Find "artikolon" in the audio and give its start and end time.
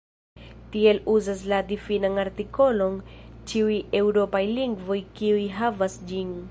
2.23-2.97